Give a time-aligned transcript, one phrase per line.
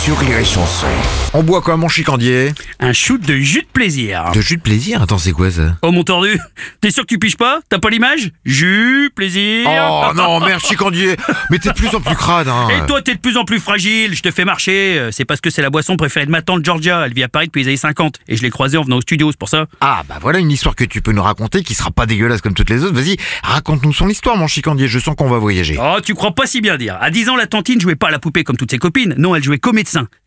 [0.00, 0.86] sur Rire et Chanson.
[1.34, 2.52] On boit quoi, mon chicandier?
[2.80, 4.30] Un shoot de jus de plaisir.
[4.34, 5.02] De jus de plaisir?
[5.02, 5.76] Attends, c'est quoi ça?
[5.82, 6.38] Oh mon tordu,
[6.80, 7.60] t'es sûr que tu piges pas?
[7.68, 8.32] T'as pas l'image?
[8.46, 9.68] Jus, plaisir.
[9.68, 11.16] Oh non, merde, chicandier
[11.50, 13.60] Mais t'es de plus en plus crade, hein Et toi, t'es de plus en plus
[13.60, 14.98] fragile, je te fais marcher.
[14.98, 17.02] Euh, C'est parce que c'est la boisson préférée de ma tante Georgia.
[17.04, 18.20] Elle vit à Paris depuis les années 50.
[18.26, 19.66] Et je l'ai croisée en venant au studio, c'est pour ça.
[19.82, 22.54] Ah, bah voilà une histoire que tu peux nous raconter qui sera pas dégueulasse comme
[22.54, 22.94] toutes les autres.
[22.94, 25.76] Vas-y, raconte-nous son histoire, mon chicandier, je sens qu'on va voyager.
[25.78, 26.96] Oh, tu crois pas si bien dire.
[27.02, 29.14] À 10 ans, la tantine jouait pas à la poupée comme toutes ses copines.
[29.18, 29.72] Non, elle jouait qu'au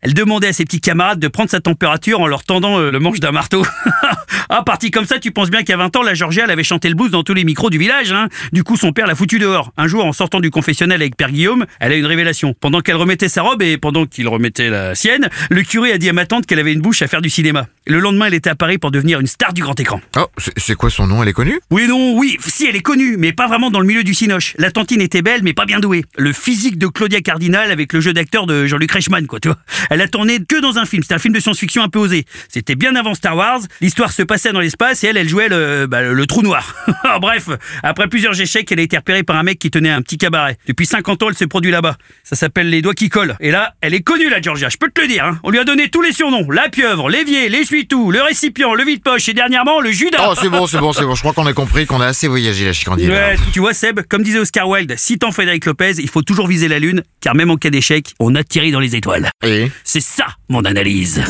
[0.00, 3.00] Elle demandait à ses petits camarades de prendre sa température en leur tendant euh, le
[3.00, 3.64] manche d'un marteau.
[4.56, 6.88] ah, parti comme ça, tu penses bien qu'à 20 ans, la Georgia, elle avait chanté
[6.88, 8.28] le blues dans tous les micros du village, hein.
[8.52, 9.72] Du coup, son père l'a foutu dehors.
[9.76, 12.54] Un jour, en sortant du confessionnel avec Père Guillaume, elle a une révélation.
[12.60, 16.08] Pendant qu'elle remettait sa robe et pendant qu'il remettait la sienne, le curé a dit
[16.08, 17.66] à ma tante qu'elle avait une bouche à faire du cinéma.
[17.86, 20.00] Le lendemain, elle était à Paris pour devenir une star du grand écran.
[20.16, 21.22] Oh, c'est- quoi son nom?
[21.22, 21.60] Elle est connue?
[21.70, 24.54] Oui, non, oui, si, elle est connue, mais pas vraiment dans le milieu du cinoche.
[24.58, 26.04] La tantine était belle, mais pas bien douée.
[26.16, 29.58] Le physique de Claudia Cardinal avec le jeu d'acteur de Jean-Luc Reichmann, quoi, tu vois.
[29.90, 31.02] Elle a tourné que dans un film.
[31.02, 32.24] C'était un film de science-fiction un peu osé.
[32.48, 33.60] C'était bien avant Star Wars.
[33.80, 34.22] L'histoire se
[34.52, 36.74] dans l'espace et elle, elle jouait le, bah, le, trou noir.
[37.20, 37.48] Bref,
[37.82, 40.56] après plusieurs échecs, elle a été repérée par un mec qui tenait un petit cabaret.
[40.66, 41.96] Depuis 50 ans, elle se produit là-bas.
[42.22, 43.36] Ça s'appelle Les Doigts qui collent.
[43.40, 45.24] Et là, elle est connue, la Georgia, je peux te le dire.
[45.24, 45.38] hein.
[45.42, 46.50] On lui a donné tous les surnoms.
[46.50, 50.18] La pieuvre, l'évier, l'essuie-tout, le récipient, le vide-poche et dernièrement, le Judas.
[50.28, 51.14] Oh, c'est bon, c'est bon, c'est bon.
[51.14, 53.06] Je crois qu'on a compris qu'on a assez voyagé, la chicandier.
[53.08, 53.14] là.
[53.30, 56.68] Ouais, tu vois Seb, comme disait Oscar Wilde, citant Frédéric Lopez, il faut toujours viser
[56.68, 59.28] la lune, car même en cas d'échec, on atterrit dans les étoiles.
[59.44, 61.22] Et C'est ça mon analyse.